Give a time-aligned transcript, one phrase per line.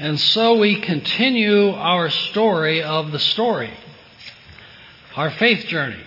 [0.00, 3.70] And so we continue our story of the story,
[5.14, 6.02] our faith journey.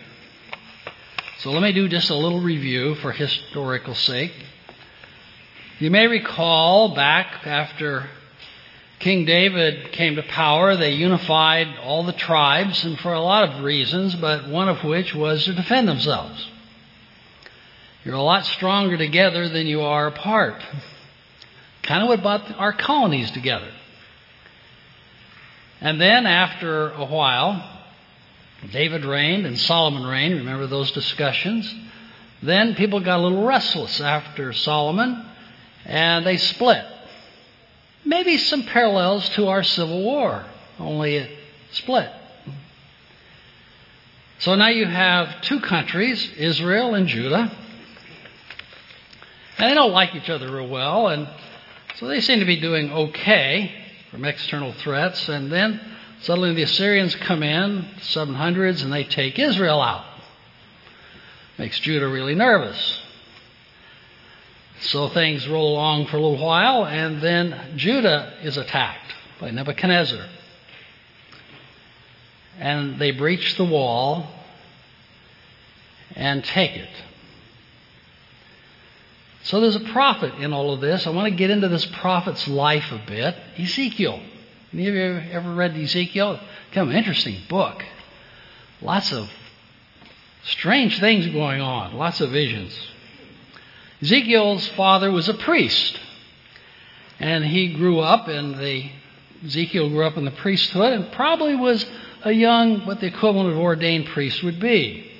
[1.37, 4.33] So let me do just a little review for historical sake.
[5.77, 8.09] You may recall back after
[8.97, 13.63] King David came to power, they unified all the tribes, and for a lot of
[13.63, 16.49] reasons, but one of which was to defend themselves.
[18.03, 20.63] You're a lot stronger together than you are apart.
[21.83, 23.69] Kind of what brought our colonies together.
[25.83, 27.61] And then, after a while,
[28.71, 30.35] David reigned and Solomon reigned.
[30.35, 31.75] Remember those discussions?
[32.41, 35.25] Then people got a little restless after Solomon,
[35.83, 36.85] and they split.
[38.05, 40.45] Maybe some parallels to our Civil War,
[40.79, 41.37] only it
[41.71, 42.09] split.
[44.39, 47.51] So now you have two countries, Israel and Judah.
[49.57, 51.27] And they don't like each other real well, and
[51.97, 53.82] so they seem to be doing okay
[54.13, 55.27] from external threats.
[55.27, 55.81] And then
[56.21, 60.05] suddenly the Assyrians come in, 700s, and they take Israel out.
[61.57, 63.01] Makes Judah really nervous.
[64.81, 70.27] So things roll along for a little while, and then Judah is attacked by Nebuchadnezzar.
[72.59, 74.27] And they breach the wall
[76.15, 76.89] and take it.
[79.43, 81.05] So there's a prophet in all of this.
[81.05, 83.35] I want to get into this prophet's life a bit.
[83.57, 84.21] Ezekiel.
[84.73, 86.39] Any of you ever read Ezekiel?
[86.71, 87.83] Kind of an interesting book.
[88.81, 89.29] Lots of
[90.45, 92.77] strange things going on, lots of visions.
[94.01, 95.97] Ezekiel's father was a priest,
[97.19, 98.89] and he grew up in the
[99.45, 101.85] Ezekiel grew up in the priesthood and probably was
[102.23, 105.11] a young, what the equivalent of ordained priest would be.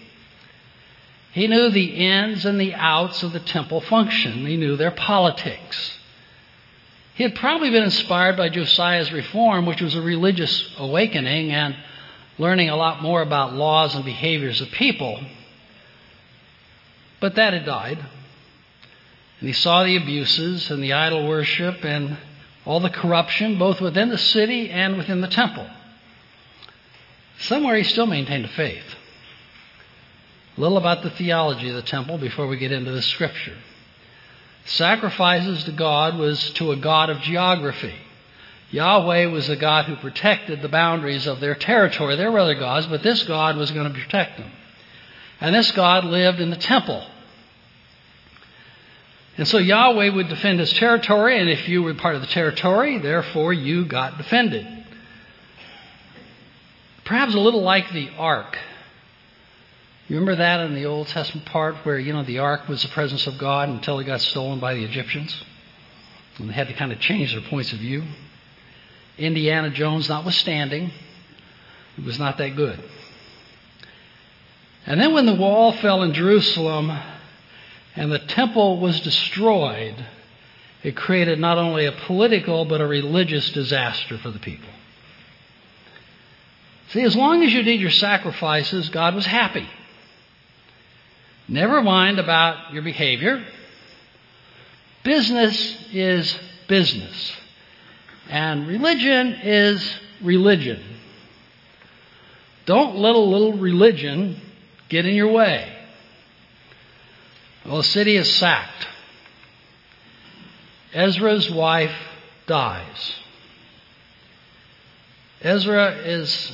[1.34, 4.45] He knew the ins and the outs of the temple function.
[4.45, 5.98] He knew their politics.
[7.16, 11.75] He had probably been inspired by Josiah's reform, which was a religious awakening and
[12.38, 15.24] learning a lot more about laws and behaviors of people.
[17.19, 17.97] But that had died.
[19.40, 22.18] And he saw the abuses and the idol worship and
[22.63, 25.68] all the corruption, both within the city and within the temple.
[27.40, 28.96] Somewhere he still maintained a faith.
[30.56, 33.58] A little about the theology of the temple before we get into the scripture.
[34.66, 37.96] Sacrifices to God was to a God of geography.
[38.69, 42.16] Yahweh was the God who protected the boundaries of their territory.
[42.16, 44.52] There were other gods, but this God was going to protect them.
[45.41, 47.06] And this God lived in the temple.
[49.38, 53.00] And so Yahweh would defend his territory, and if you were part of the territory,
[53.00, 54.68] therefore you got defended.
[57.03, 58.58] Perhaps a little like the ark
[60.08, 62.90] you remember that in the Old Testament part where, you know, the ark was the
[62.90, 65.44] presence of God until it got stolen by the Egyptians?
[66.38, 68.03] And they had to kind of change their points of view.
[69.18, 70.91] Indiana Jones notwithstanding,
[71.97, 72.84] it was not that good.
[74.86, 76.91] And then when the wall fell in Jerusalem
[77.96, 79.96] and the temple was destroyed,
[80.81, 84.70] it created not only a political but a religious disaster for the people.
[86.90, 89.68] See, as long as you did your sacrifices, God was happy.
[91.48, 93.46] Never mind about your behavior.
[95.04, 96.38] Business is
[96.68, 97.34] business.
[98.30, 100.82] And religion is religion.
[102.66, 104.40] Don't let a little religion
[104.88, 105.70] get in your way.
[107.66, 108.88] Well, the city is sacked.
[110.94, 111.96] Ezra's wife
[112.48, 113.14] dies.
[115.42, 116.53] Ezra is,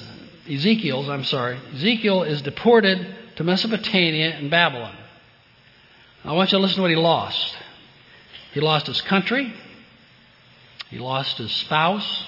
[0.49, 4.93] Ezekiel's, I'm sorry, Ezekiel is deported to Mesopotamia and Babylon.
[6.25, 7.55] I want you to listen to what he lost.
[8.51, 9.53] He lost his country,
[10.89, 12.27] he lost his spouse,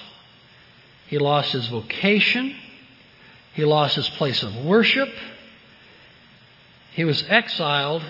[1.08, 2.56] he lost his vocation,
[3.52, 5.10] he lost his place of worship.
[6.92, 8.02] He was exiled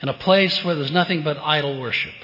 [0.00, 2.14] in a place where there's nothing but idol worship.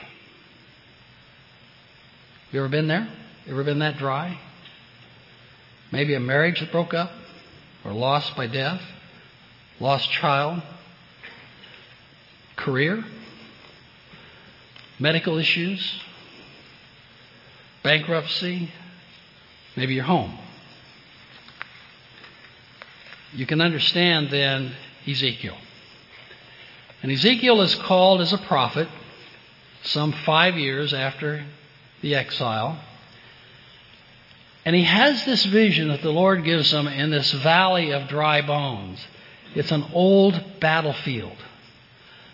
[2.51, 3.07] You ever been there?
[3.47, 4.41] Ever been that dry?
[5.91, 7.11] Maybe a marriage that broke up
[7.85, 8.81] or lost by death?
[9.83, 10.63] Lost child,
[12.55, 13.05] career,
[15.01, 16.01] medical issues,
[17.83, 18.71] bankruptcy,
[19.77, 20.39] maybe your home.
[23.33, 24.73] You can understand then
[25.05, 25.57] Ezekiel.
[27.03, 28.87] And Ezekiel is called as a prophet
[29.83, 31.45] some five years after
[32.03, 32.79] the exile.
[34.65, 38.43] And he has this vision that the Lord gives him in this valley of dry
[38.43, 39.05] bones.
[39.55, 41.37] It's an old battlefield.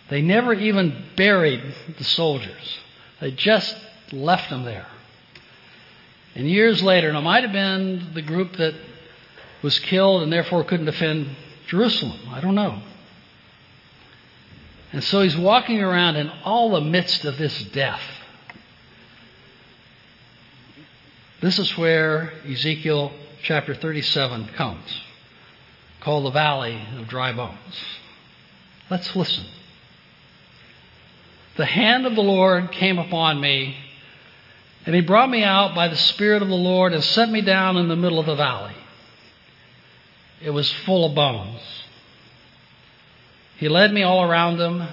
[0.09, 1.61] They never even buried
[1.97, 2.79] the soldiers,
[3.19, 3.75] they just
[4.11, 4.87] left them there.
[6.35, 8.73] And years later, and it might have been the group that
[9.61, 11.35] was killed and therefore couldn't defend
[11.67, 12.19] Jerusalem.
[12.29, 12.81] I don't know.
[14.91, 18.01] And so he's walking around in all the midst of this death.
[21.41, 23.11] This is where Ezekiel
[23.43, 25.01] chapter 37 comes,
[26.01, 27.57] called the Valley of Dry Bones.
[28.89, 29.45] Let's listen.
[31.57, 33.75] The hand of the Lord came upon me,
[34.85, 37.75] and he brought me out by the Spirit of the Lord and set me down
[37.77, 38.75] in the middle of the valley.
[40.41, 41.61] It was full of bones.
[43.57, 44.87] He led me all around them.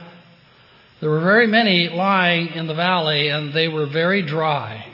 [1.00, 4.85] There were very many lying in the valley, and they were very dry.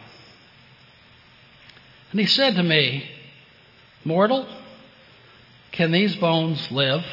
[2.11, 3.09] And he said to me,
[4.05, 4.47] Mortal,
[5.73, 7.05] can these bones live?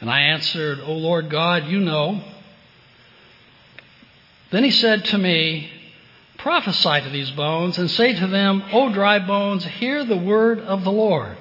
[0.00, 2.22] And I answered, O Lord God, you know.
[4.50, 5.70] Then he said to me,
[6.36, 10.84] Prophesy to these bones and say to them, O dry bones, hear the word of
[10.84, 11.38] the Lord.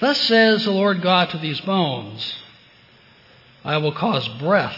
[0.00, 2.34] Thus says the Lord God to these bones
[3.64, 4.76] I will cause breath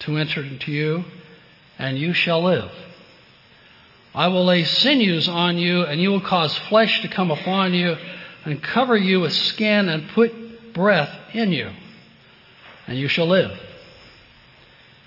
[0.00, 1.04] to enter into you,
[1.78, 2.70] and you shall live.
[4.14, 7.96] I will lay sinews on you, and you will cause flesh to come upon you,
[8.44, 11.70] and cover you with skin, and put breath in you,
[12.86, 13.58] and you shall live.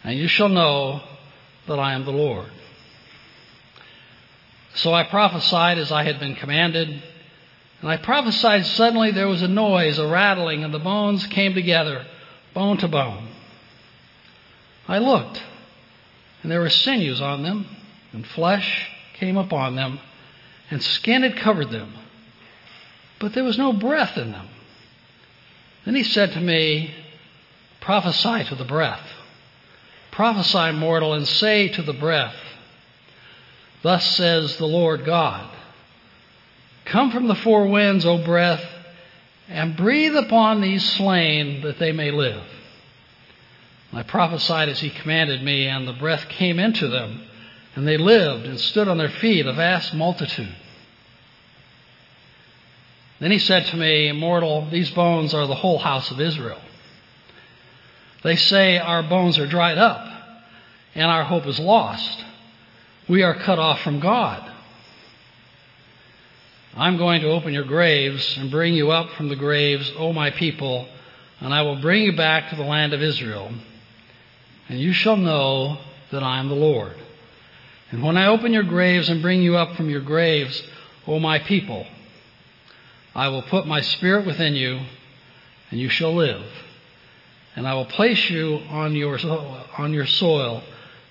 [0.03, 1.01] And you shall know
[1.67, 2.49] that I am the Lord.
[4.75, 7.01] So I prophesied as I had been commanded.
[7.81, 12.05] And I prophesied suddenly there was a noise, a rattling, and the bones came together,
[12.53, 13.27] bone to bone.
[14.88, 15.41] I looked,
[16.43, 17.65] and there were sinews on them,
[18.11, 19.99] and flesh came upon them,
[20.69, 21.93] and skin had covered them,
[23.25, 24.48] but there was no breath in them.
[25.83, 26.94] Then he said to me,
[27.81, 29.01] Prophesy to the breath.
[30.12, 32.36] Prophesy, mortal, and say to the breath,
[33.81, 35.50] Thus says the Lord God
[36.86, 38.63] Come from the four winds, O breath,
[39.50, 42.44] and breathe upon these slain that they may live.
[43.92, 47.24] I prophesied as he commanded me, and the breath came into them,
[47.74, 50.56] and they lived and stood on their feet, a vast multitude.
[53.19, 56.59] Then he said to me, Immortal, these bones are the whole house of Israel.
[58.23, 60.06] They say, Our bones are dried up,
[60.94, 62.25] and our hope is lost.
[63.07, 64.51] We are cut off from God.
[66.75, 70.31] I'm going to open your graves and bring you up from the graves, O my
[70.31, 70.88] people,
[71.39, 73.51] and I will bring you back to the land of Israel.
[74.67, 75.77] And you shall know
[76.12, 76.95] that I am the Lord.
[77.91, 80.62] And when I open your graves and bring you up from your graves,
[81.07, 81.85] O my people,
[83.15, 84.81] I will put my spirit within you,
[85.71, 86.45] and you shall live.
[87.56, 89.17] And I will place you on your,
[89.77, 90.62] on your soil.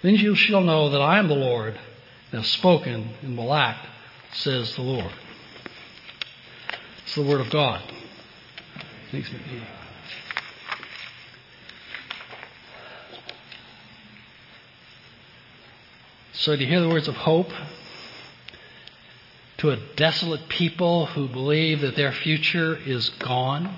[0.03, 1.79] Then you shall know that I am the Lord,
[2.31, 3.87] and have spoken and will act,
[4.33, 5.11] says the Lord.
[7.05, 7.81] It's the Word of God.
[9.11, 9.63] Thanks, McGee.
[16.33, 17.51] So, do you hear the words of hope?
[19.65, 23.75] To a desolate people who believe that their future is gone?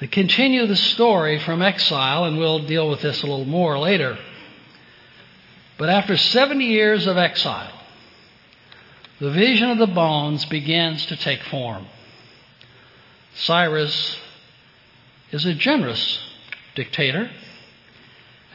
[0.00, 4.16] They continue the story from exile, and we'll deal with this a little more later.
[5.76, 7.70] But after 70 years of exile,
[9.20, 11.86] the vision of the bones begins to take form.
[13.34, 14.16] Cyrus
[15.32, 16.18] is a generous
[16.74, 17.30] dictator,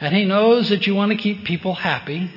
[0.00, 2.28] and he knows that you want to keep people happy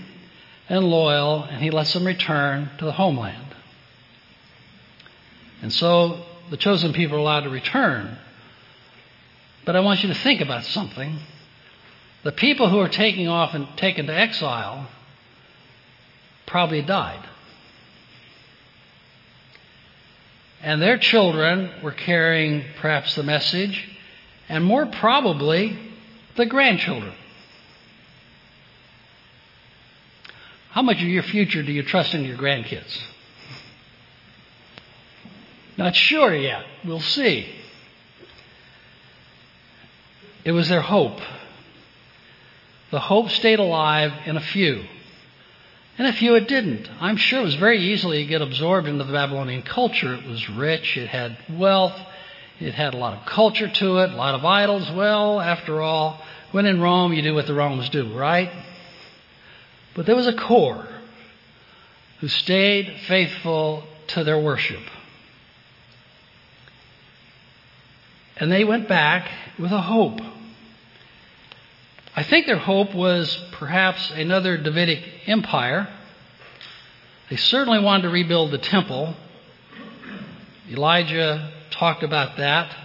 [0.70, 3.56] and loyal, and he lets them return to the homeland.
[5.62, 8.18] And so the chosen people are allowed to return.
[9.66, 11.20] But I want you to think about something.
[12.24, 14.88] The people who are taking off and taken to exile
[16.46, 17.28] probably died.
[20.62, 23.90] And their children were carrying perhaps the message,
[24.48, 25.78] and more probably,
[26.36, 27.14] the grandchildren.
[30.74, 33.00] How much of your future do you trust in your grandkids?
[35.78, 36.66] Not sure yet.
[36.84, 37.48] We'll see.
[40.44, 41.20] It was their hope.
[42.90, 44.84] The hope stayed alive in a few.
[46.00, 46.90] And a few it didn't.
[47.00, 50.16] I'm sure it was very easily to get absorbed into the Babylonian culture.
[50.16, 51.96] It was rich, it had wealth,
[52.60, 54.90] it had a lot of culture to it, a lot of idols.
[54.90, 56.20] Well, after all,
[56.52, 58.52] when in Rome, you do what the Romans do, right?
[59.96, 60.88] But there was a core
[62.20, 64.82] who stayed faithful to their worship.
[68.38, 70.20] And they went back with a hope.
[72.16, 75.88] I think their hope was perhaps another Davidic empire.
[77.30, 79.16] They certainly wanted to rebuild the temple.
[80.70, 82.76] Elijah talked about that.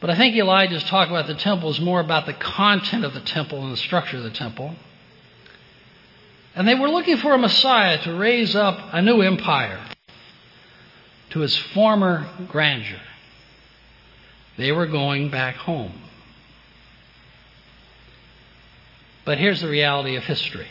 [0.00, 3.20] But I think Elijah's talk about the temple is more about the content of the
[3.20, 4.74] temple and the structure of the temple.
[6.54, 9.80] And they were looking for a Messiah to raise up a new empire
[11.30, 13.00] to its former grandeur.
[14.58, 15.92] They were going back home.
[19.24, 20.68] But here's the reality of history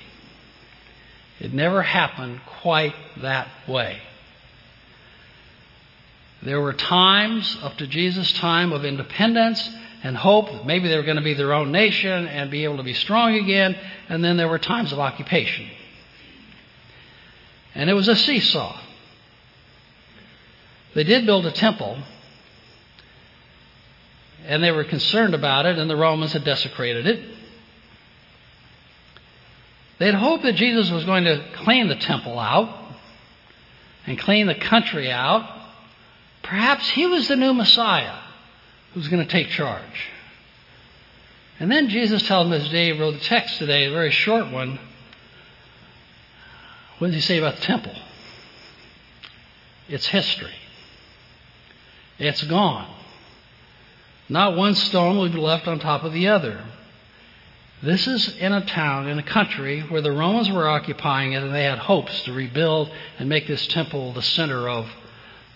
[1.39, 3.99] it never happened quite that way.
[6.43, 9.67] There were times up to Jesus' time of independence
[10.03, 12.77] and hope that maybe they were going to be their own nation and be able
[12.77, 13.77] to be strong again,
[14.09, 15.67] and then there were times of occupation.
[17.75, 18.79] And it was a seesaw.
[20.93, 21.99] They did build a temple,
[24.45, 27.37] and they were concerned about it, and the Romans had desecrated it.
[29.99, 32.75] They had hoped that Jesus was going to clean the temple out
[34.07, 35.61] and clean the country out
[36.43, 38.17] Perhaps he was the new Messiah
[38.93, 40.09] who's going to take charge.
[41.59, 44.79] And then Jesus tells them, as Dave wrote the text today, a very short one,
[46.97, 47.95] what does he say about the temple?
[49.87, 50.53] It's history.
[52.17, 52.93] It's gone.
[54.29, 56.63] Not one stone will be left on top of the other.
[57.83, 61.53] This is in a town, in a country where the Romans were occupying it and
[61.53, 64.87] they had hopes to rebuild and make this temple the center of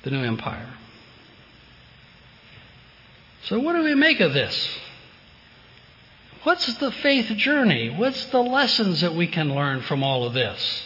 [0.03, 0.67] the new empire.
[3.45, 4.79] So, what do we make of this?
[6.43, 7.89] What's the faith journey?
[7.89, 10.83] What's the lessons that we can learn from all of this?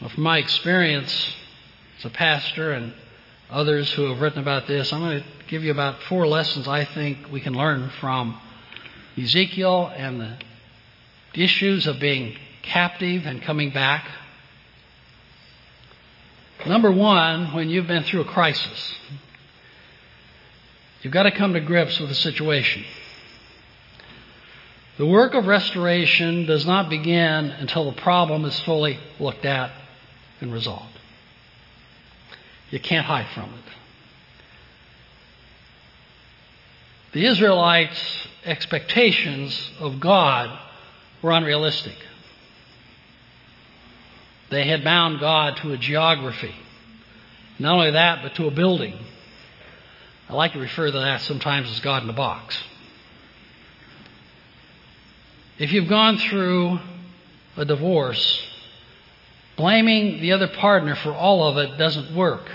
[0.00, 1.34] Well, from my experience
[1.98, 2.92] as a pastor and
[3.50, 6.84] others who have written about this, I'm going to give you about four lessons I
[6.84, 8.40] think we can learn from
[9.16, 10.36] Ezekiel and the
[11.34, 14.08] issues of being captive and coming back.
[16.66, 18.94] Number one, when you've been through a crisis,
[21.02, 22.84] you've got to come to grips with the situation.
[24.96, 29.72] The work of restoration does not begin until the problem is fully looked at
[30.40, 30.98] and resolved.
[32.70, 33.74] You can't hide from it.
[37.12, 40.58] The Israelites' expectations of God
[41.22, 41.96] were unrealistic.
[44.50, 46.54] They had bound God to a geography.
[47.58, 48.98] Not only that, but to a building.
[50.28, 52.58] I like to refer to that sometimes as God in a box.
[55.58, 56.80] If you've gone through
[57.56, 58.42] a divorce,
[59.56, 62.50] blaming the other partner for all of it doesn't work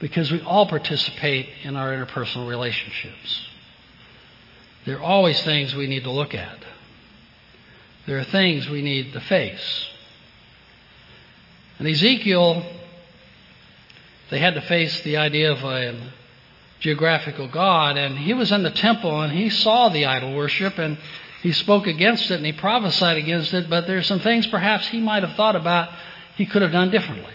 [0.00, 3.46] because we all participate in our interpersonal relationships.
[4.84, 6.58] There are always things we need to look at.
[8.06, 9.88] There are things we need to face.
[11.82, 12.64] And Ezekiel,
[14.30, 16.12] they had to face the idea of a
[16.78, 20.96] geographical God, and he was in the temple and he saw the idol worship and
[21.42, 25.00] he spoke against it and he prophesied against it, but there's some things perhaps he
[25.00, 25.88] might have thought about
[26.36, 27.34] he could have done differently.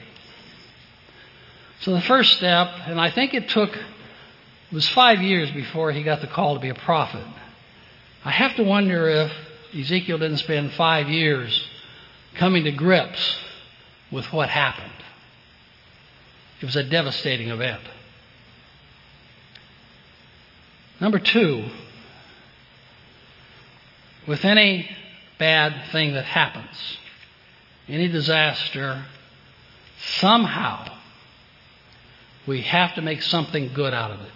[1.81, 3.83] So the first step, and I think it took it
[4.71, 7.25] was five years before he got the call to be a prophet.
[8.23, 9.31] I have to wonder if
[9.77, 11.67] Ezekiel didn't spend five years
[12.35, 13.39] coming to grips
[14.11, 14.91] with what happened.
[16.61, 17.81] It was a devastating event.
[20.99, 21.65] Number two,
[24.27, 24.89] with any
[25.37, 26.97] bad thing that happens,
[27.87, 29.05] any disaster,
[30.19, 30.97] somehow
[32.47, 34.31] we have to make something good out of it.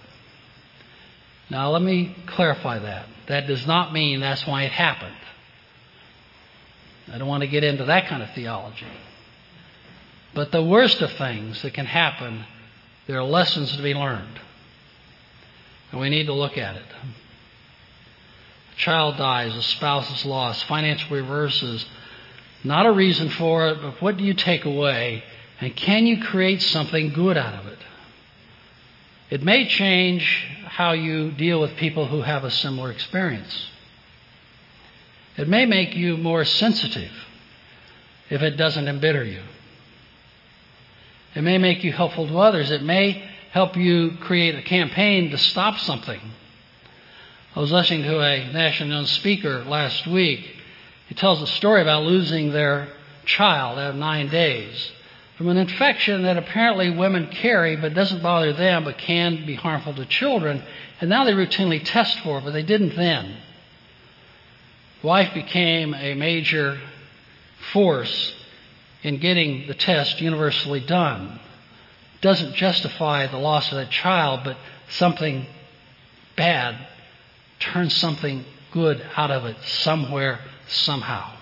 [1.50, 3.08] Now, let me clarify that.
[3.28, 5.16] That does not mean that's why it happened.
[7.12, 8.86] I don't want to get into that kind of theology.
[10.34, 12.46] But the worst of things that can happen,
[13.08, 14.40] there are lessons to be learned.
[15.92, 16.86] And we need to look at it.
[18.74, 21.86] A child dies, a spouse is lost, financial reverses.
[22.64, 25.24] Not a reason for it, but what do you take away?
[25.60, 27.80] And can you create something good out of it?
[29.30, 33.68] It may change how you deal with people who have a similar experience.
[35.38, 37.12] It may make you more sensitive
[38.30, 39.42] if it doesn't embitter you.
[41.34, 42.72] It may make you helpful to others.
[42.72, 46.20] It may help you create a campaign to stop something.
[47.56, 50.58] I was listening to a national known speaker last week.
[51.08, 52.90] He tells a story about losing their
[53.26, 54.92] child at nine days
[55.38, 59.94] from an infection that apparently women carry but doesn't bother them but can be harmful
[59.94, 60.64] to children.
[61.00, 63.38] And now they routinely test for it, but they didn't then.
[65.02, 66.80] wife became a major
[67.74, 68.34] force
[69.04, 71.40] in getting the test universally done.
[72.22, 74.58] Doesn't justify the loss of that child, but
[74.90, 75.46] something
[76.36, 76.88] bad
[77.60, 81.36] turns something good out of it somewhere, somehow.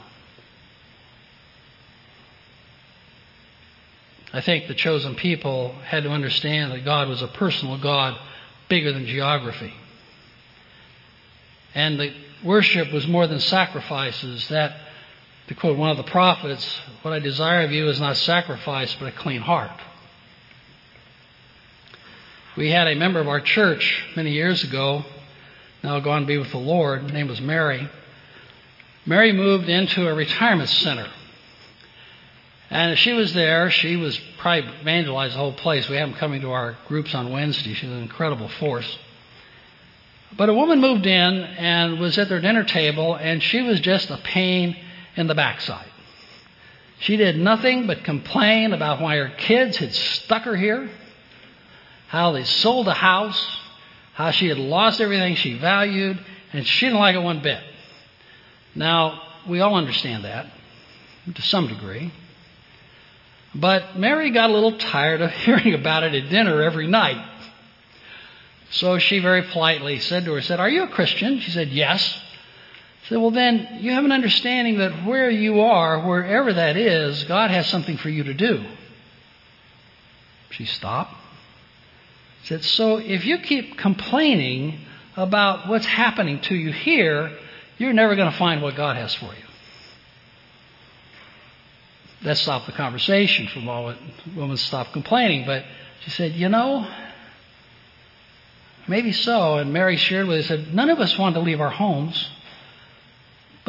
[4.32, 8.18] I think the chosen people had to understand that God was a personal God,
[8.68, 9.74] bigger than geography.
[11.74, 12.14] And the
[12.44, 14.48] worship was more than sacrifices.
[14.50, 14.76] That,
[15.50, 19.08] to quote one of the prophets, what I desire of you is not sacrifice, but
[19.08, 19.72] a clean heart.
[22.56, 25.04] We had a member of our church many years ago,
[25.84, 27.02] now gone to be with the Lord.
[27.02, 27.90] Her name was Mary.
[29.08, 31.10] Mary moved into a retirement center.
[32.70, 33.72] And she was there.
[33.72, 35.90] She was probably evangelized the whole place.
[35.90, 37.74] We have them coming to our groups on Wednesday.
[37.74, 39.00] She's an incredible force.
[40.38, 44.12] But a woman moved in and was at their dinner table, and she was just
[44.12, 44.78] a pain
[45.16, 45.90] in the backside.
[47.00, 50.90] She did nothing but complain about why her kids had stuck her here,
[52.08, 53.58] how they sold the house,
[54.14, 56.20] how she had lost everything she valued,
[56.52, 57.64] and she didn't like it one bit.
[58.76, 60.48] Now, we all understand that
[61.34, 62.12] to some degree.
[63.56, 67.26] But Mary got a little tired of hearing about it at dinner every night.
[68.72, 71.40] So she very politely said to her, said, Are you a Christian?
[71.40, 72.22] She said, Yes.
[73.10, 77.50] Said, Well, then you have an understanding that where you are, wherever that is, God
[77.50, 78.64] has something for you to do.
[80.52, 81.16] She stopped.
[82.44, 84.80] Said, So if you keep complaining
[85.18, 87.36] about what's happening to you here,
[87.80, 89.46] you're never going to find what God has for you.
[92.22, 94.00] That stopped the conversation for a moment.
[94.26, 95.66] The woman stopped complaining, but
[96.02, 96.88] she said, You know,
[98.88, 99.58] maybe so.
[99.58, 102.30] And Mary shared with us, said, None of us want to leave our homes.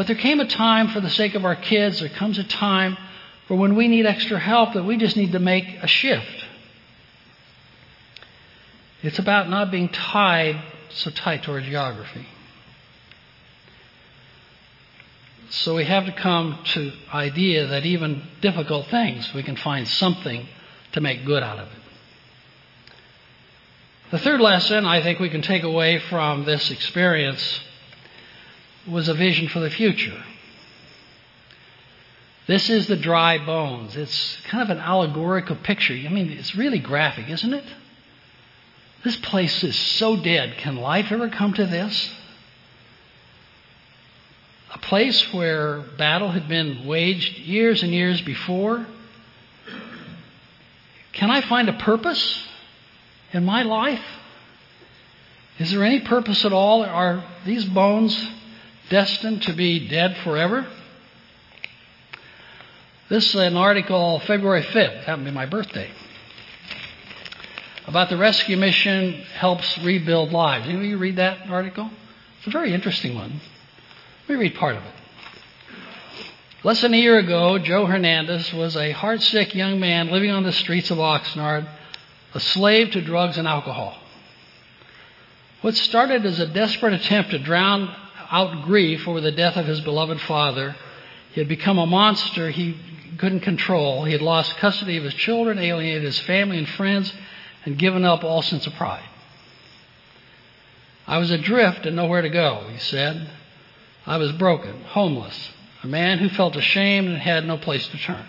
[0.01, 2.97] But there came a time, for the sake of our kids, there comes a time
[3.47, 6.47] for when we need extra help that we just need to make a shift.
[9.03, 10.59] It's about not being tied
[10.89, 12.27] so tight to our geography.
[15.51, 20.49] So we have to come to idea that even difficult things, we can find something
[20.93, 22.93] to make good out of it.
[24.13, 27.61] The third lesson I think we can take away from this experience
[28.89, 30.23] was a vision for the future.
[32.47, 33.97] This is the dry bones.
[33.97, 35.95] It's kind of an allegorical picture.
[35.95, 37.65] I mean, it's really graphic, isn't it?
[39.05, 40.57] This place is so dead.
[40.59, 42.11] Can life ever come to this?
[44.73, 48.87] a place where battle had been waged years and years before.
[51.13, 52.47] Can I find a purpose
[53.33, 54.05] in my life?
[55.59, 56.85] Is there any purpose at all?
[56.85, 58.17] Are these bones
[58.91, 60.67] destined to be dead forever?
[63.09, 65.91] This is an article February 5th, happened to be my birthday,
[67.87, 70.69] about the rescue mission helps rebuild lives.
[70.69, 71.91] You read that article?
[72.39, 73.41] It's a very interesting one.
[74.29, 74.95] Let me read part of it.
[76.63, 80.53] Less than a year ago, Joe Hernandez was a heartsick young man living on the
[80.53, 81.67] streets of Oxnard,
[82.35, 83.97] a slave to drugs and alcohol.
[85.63, 87.95] What started as a desperate attempt to drown
[88.31, 90.77] out grief over the death of his beloved father,
[91.33, 92.77] he had become a monster he
[93.19, 94.05] couldn't control.
[94.05, 97.13] He had lost custody of his children, alienated his family and friends,
[97.65, 99.05] and given up all sense of pride.
[101.07, 103.29] I was adrift and nowhere to go, he said.
[104.07, 105.51] I was broken, homeless,
[105.83, 108.27] a man who felt ashamed and had no place to turn.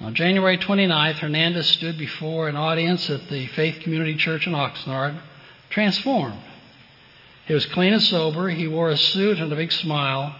[0.00, 5.16] On January 29th, Hernandez stood before an audience at the Faith Community Church in Oxnard,
[5.70, 6.40] transformed.
[7.46, 8.48] He was clean and sober.
[8.48, 10.34] He wore a suit and a big smile.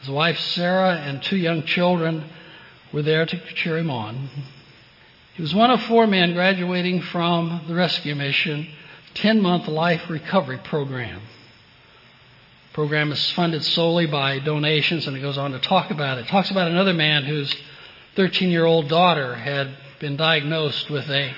[0.00, 2.24] His wife, Sarah, and two young children
[2.92, 4.28] were there to cheer him on.
[5.34, 8.68] He was one of four men graduating from the rescue mission
[9.14, 11.20] 10 month life recovery program
[12.78, 16.26] program is funded solely by donations, and it goes on to talk about it.
[16.26, 17.52] it talks about another man whose
[18.14, 21.34] 13 year old daughter had been diagnosed with a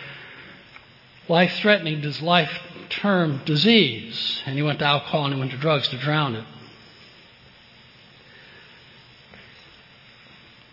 [1.31, 2.51] life threatening, does life
[2.89, 6.45] term disease, and he went to alcohol and he went to drugs to drown it.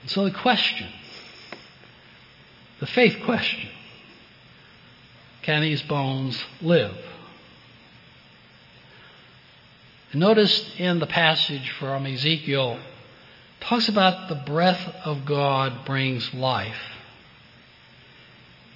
[0.08, 0.88] so the question,
[2.80, 3.70] the faith question,
[5.42, 6.98] can these bones live?
[10.14, 12.80] Notice in the passage from Ezekiel,
[13.60, 16.97] talks about the breath of God brings life.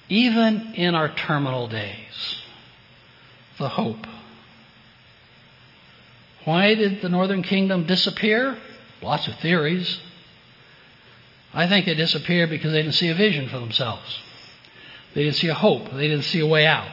[0.08, 2.42] Even in our terminal days,
[3.58, 4.06] the hope.
[6.44, 8.58] Why did the northern kingdom disappear?
[9.00, 10.00] Lots of theories.
[11.54, 14.18] I think they disappeared because they didn't see a vision for themselves.
[15.14, 15.90] They didn't see a hope.
[15.92, 16.90] They didn't see a way out.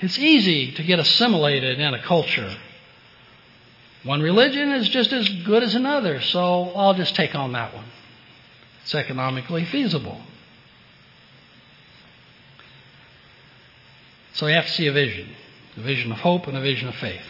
[0.00, 2.56] It's easy to get assimilated in a culture.
[4.04, 7.86] One religion is just as good as another, so I'll just take on that one.
[8.82, 10.20] It's economically feasible.
[14.34, 15.28] So you have to see a vision
[15.78, 17.24] a vision of hope and a vision of faith.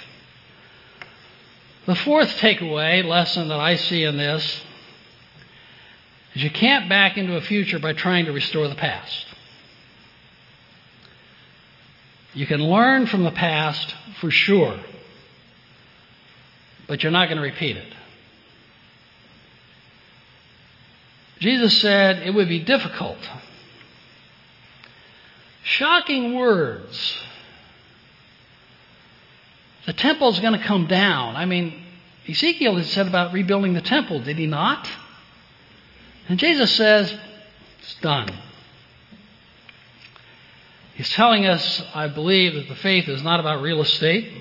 [1.86, 4.62] The fourth takeaway lesson that I see in this
[6.34, 9.26] is you can't back into a future by trying to restore the past.
[12.34, 14.78] You can learn from the past for sure,
[16.86, 17.94] but you're not going to repeat it.
[21.40, 23.18] Jesus said it would be difficult.
[25.68, 27.18] Shocking words.
[29.84, 31.36] The temple is going to come down.
[31.36, 31.84] I mean,
[32.26, 34.88] Ezekiel had said about rebuilding the temple, did he not?
[36.26, 37.14] And Jesus says,
[37.80, 38.32] it's done.
[40.94, 44.32] He's telling us, I believe, that the faith is not about real estate.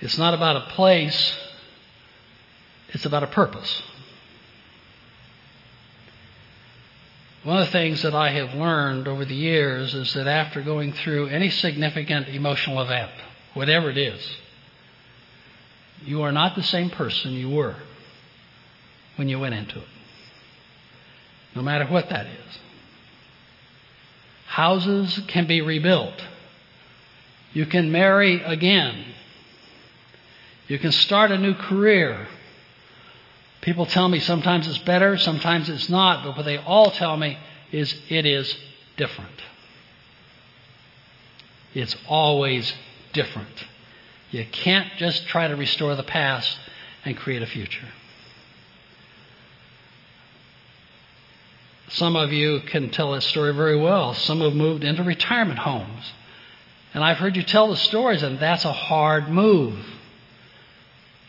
[0.00, 1.36] It's not about a place.
[2.88, 3.82] It's about a purpose.
[7.44, 10.92] One of the things that I have learned over the years is that after going
[10.92, 13.10] through any significant emotional event,
[13.54, 14.36] whatever it is,
[16.04, 17.76] you are not the same person you were
[19.16, 19.88] when you went into it
[21.54, 22.58] no matter what that is.
[24.46, 26.24] Houses can be rebuilt.
[27.52, 29.04] You can marry again.
[30.68, 32.26] You can start a new career.
[33.62, 37.38] People tell me sometimes it's better, sometimes it's not, but what they all tell me
[37.70, 38.54] is it is
[38.96, 39.40] different.
[41.72, 42.74] It's always
[43.12, 43.64] different.
[44.30, 46.58] You can't just try to restore the past
[47.04, 47.88] and create a future.
[51.88, 54.14] Some of you can tell that story very well.
[54.14, 56.12] Some have moved into retirement homes.
[56.94, 59.78] And I've heard you tell the stories, and that's a hard move.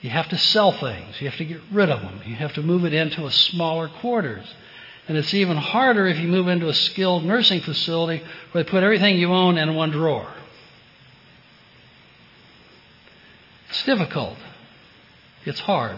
[0.03, 1.21] You have to sell things.
[1.21, 2.19] You have to get rid of them.
[2.25, 4.45] You have to move it into a smaller quarters.
[5.07, 8.83] And it's even harder if you move into a skilled nursing facility where they put
[8.83, 10.27] everything you own in one drawer.
[13.69, 14.37] It's difficult.
[15.45, 15.97] It's hard.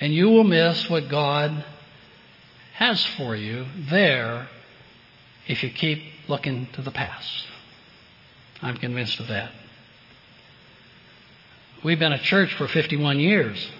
[0.00, 1.66] And you will miss what God
[2.76, 4.48] has for you there
[5.46, 7.46] if you keep looking to the past.
[8.62, 9.52] I'm convinced of that.
[11.84, 13.70] We've been a church for 51 years.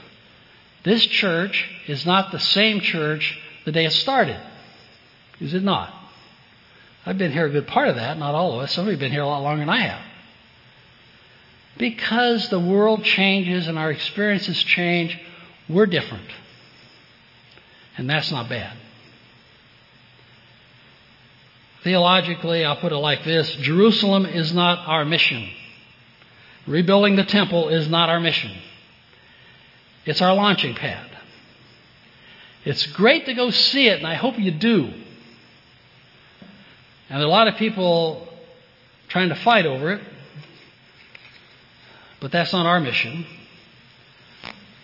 [0.84, 4.40] This church is not the same church the day it started.
[5.40, 5.92] Is it not?
[7.04, 8.72] I've been here a good part of that, not all of us.
[8.72, 10.02] Some of you have been here a lot longer than I have.
[11.76, 15.18] Because the world changes and our experiences change,
[15.68, 16.28] we're different.
[17.96, 18.76] And that's not bad.
[21.82, 25.48] Theologically, I'll put it like this Jerusalem is not our mission.
[26.68, 28.52] Rebuilding the temple is not our mission.
[30.04, 31.06] It's our launching pad.
[32.64, 34.92] It's great to go see it, and I hope you do.
[37.08, 38.28] And there are a lot of people
[39.08, 40.02] trying to fight over it,
[42.20, 43.24] but that's not our mission.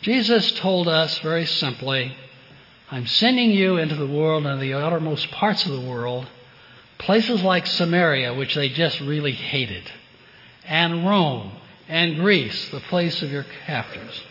[0.01, 2.17] Jesus told us very simply,
[2.91, 6.27] I'm sending you into the world and the outermost parts of the world,
[6.97, 9.91] places like Samaria, which they just really hated,
[10.65, 11.53] and Rome,
[11.89, 14.23] and Greece, the place of your captors.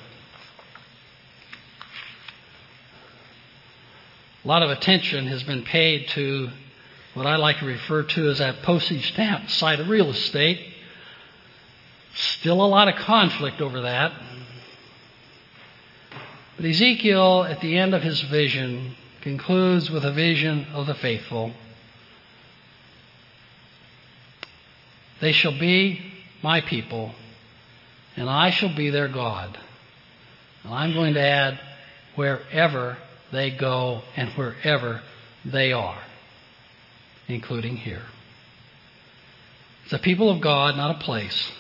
[4.44, 6.50] A lot of attention has been paid to
[7.14, 10.60] what I like to refer to as that postage stamp side of real estate.
[12.16, 14.12] Still a lot of conflict over that.
[16.58, 21.54] But Ezekiel, at the end of his vision, concludes with a vision of the faithful.
[25.22, 26.02] They shall be
[26.42, 27.14] my people,
[28.16, 29.58] and I shall be their God.
[30.64, 31.60] And I'm going to add
[32.16, 32.98] wherever
[33.32, 35.02] they go and wherever
[35.46, 36.02] they are,
[37.28, 38.04] including here.
[39.86, 41.52] It's a people of God, not a place.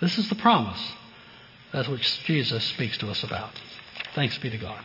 [0.00, 0.80] This is the promise.
[1.72, 3.50] That's what Jesus speaks to us about.
[4.14, 4.80] Thanks be to God.